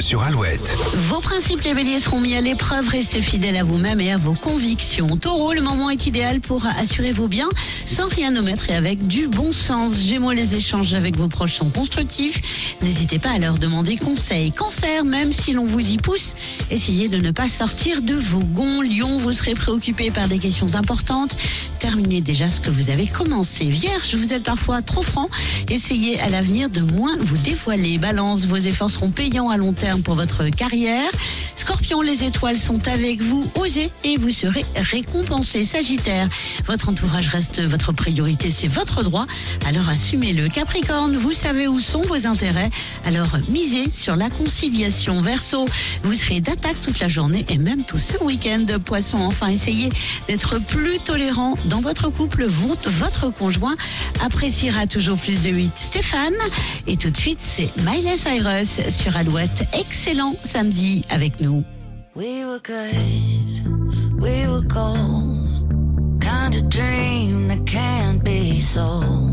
[0.00, 0.76] Sur Alouette.
[1.08, 4.32] Vos principes les béliers seront mis à l'épreuve, restez fidèles à vous-même et à vos
[4.32, 5.16] convictions.
[5.16, 7.48] Taureau, le moment est idéal pour assurer vos biens
[7.86, 10.00] sans rien omettre et avec du bon sens.
[10.00, 12.76] Gémeaux, les échanges avec vos proches sont constructifs.
[12.82, 14.50] N'hésitez pas à leur demander conseil.
[14.50, 16.34] Cancer, même si l'on vous y pousse,
[16.70, 18.82] essayez de ne pas sortir de vos gonds.
[18.82, 21.36] Lion, vous serez préoccupé par des questions importantes.
[21.78, 23.66] Terminez déjà ce que vous avez commencé.
[23.66, 25.30] Vierge, vous êtes parfois trop franc.
[25.70, 27.98] Essayez à l'avenir de moins vous dévoiler.
[27.98, 31.10] Balance, vos efforts seront à long terme pour votre carrière.
[31.54, 33.50] Scorpion, les étoiles sont avec vous.
[33.56, 35.64] Osez et vous serez récompensé.
[35.64, 36.28] Sagittaire,
[36.66, 39.26] votre entourage reste votre priorité, c'est votre droit.
[39.66, 40.48] Alors assumez-le.
[40.48, 42.70] Capricorne, vous savez où sont vos intérêts.
[43.04, 45.20] Alors misez sur la conciliation.
[45.20, 45.66] Verseau,
[46.02, 48.64] vous serez d'attaque toute la journée et même tout ce week-end.
[48.84, 49.90] Poisson, enfin essayez
[50.28, 52.46] d'être plus tolérant dans votre couple.
[52.46, 53.76] Votre conjoint
[54.24, 55.72] appréciera toujours plus de 8.
[55.76, 56.34] Stéphane,
[56.86, 59.66] et tout de suite c'est Miley Cyrus sur Alouette.
[59.72, 61.64] Excellent samedi avec nous.
[62.14, 66.20] We were good, we were gold.
[66.20, 69.25] Kind of dream that can't be sold.